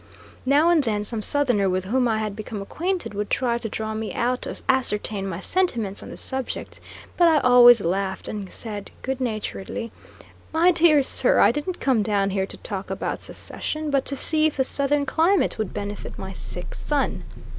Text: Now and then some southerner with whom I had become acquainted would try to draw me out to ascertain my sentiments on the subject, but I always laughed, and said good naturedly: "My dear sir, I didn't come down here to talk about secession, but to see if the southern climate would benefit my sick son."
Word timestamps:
Now 0.47 0.71
and 0.71 0.83
then 0.83 1.03
some 1.03 1.21
southerner 1.21 1.69
with 1.69 1.85
whom 1.85 2.07
I 2.07 2.17
had 2.17 2.35
become 2.35 2.59
acquainted 2.59 3.13
would 3.13 3.29
try 3.29 3.59
to 3.59 3.69
draw 3.69 3.93
me 3.93 4.11
out 4.15 4.41
to 4.41 4.59
ascertain 4.67 5.27
my 5.27 5.39
sentiments 5.39 6.01
on 6.01 6.09
the 6.09 6.17
subject, 6.17 6.79
but 7.17 7.27
I 7.27 7.37
always 7.41 7.81
laughed, 7.81 8.27
and 8.27 8.51
said 8.51 8.89
good 9.03 9.21
naturedly: 9.21 9.91
"My 10.51 10.71
dear 10.71 11.03
sir, 11.03 11.37
I 11.37 11.51
didn't 11.51 11.79
come 11.79 12.01
down 12.01 12.31
here 12.31 12.47
to 12.47 12.57
talk 12.57 12.89
about 12.89 13.21
secession, 13.21 13.91
but 13.91 14.05
to 14.05 14.15
see 14.15 14.47
if 14.47 14.57
the 14.57 14.63
southern 14.63 15.05
climate 15.05 15.59
would 15.59 15.71
benefit 15.71 16.17
my 16.17 16.33
sick 16.33 16.73
son." 16.73 17.23